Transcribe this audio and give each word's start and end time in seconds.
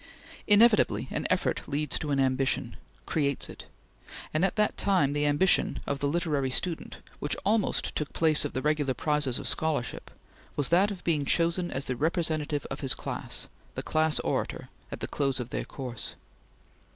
Inevitably 0.47 1.07
an 1.11 1.27
effort 1.29 1.61
leads 1.67 1.99
to 1.99 2.09
an 2.09 2.19
ambition 2.19 2.75
creates 3.05 3.49
it 3.49 3.65
and 4.33 4.43
at 4.43 4.55
that 4.55 4.75
time 4.75 5.13
the 5.13 5.27
ambition 5.27 5.79
of 5.85 5.99
the 5.99 6.07
literary 6.07 6.49
student, 6.49 6.97
which 7.19 7.35
almost 7.45 7.95
took 7.95 8.11
place 8.11 8.43
of 8.43 8.53
the 8.53 8.63
regular 8.63 8.95
prizes 8.95 9.37
of 9.37 9.47
scholarship, 9.47 10.09
was 10.55 10.69
that 10.69 10.89
of 10.89 11.03
being 11.03 11.23
chosen 11.23 11.69
as 11.69 11.85
the 11.85 11.95
representative 11.95 12.65
of 12.71 12.79
his 12.79 12.95
class 12.95 13.47
Class 13.85 14.19
Orator 14.21 14.69
at 14.91 15.01
the 15.01 15.07
close 15.07 15.39
of 15.39 15.51
their 15.51 15.65
course. 15.65 16.15